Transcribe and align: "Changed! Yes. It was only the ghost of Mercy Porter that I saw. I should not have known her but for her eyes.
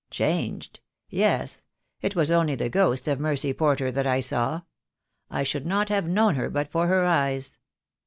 "Changed! 0.09 0.79
Yes. 1.11 1.63
It 2.01 2.15
was 2.15 2.31
only 2.31 2.55
the 2.55 2.69
ghost 2.71 3.07
of 3.07 3.19
Mercy 3.19 3.53
Porter 3.53 3.91
that 3.91 4.07
I 4.07 4.19
saw. 4.19 4.61
I 5.29 5.43
should 5.43 5.67
not 5.67 5.89
have 5.89 6.07
known 6.07 6.33
her 6.33 6.49
but 6.49 6.71
for 6.71 6.87
her 6.87 7.05
eyes. 7.05 7.59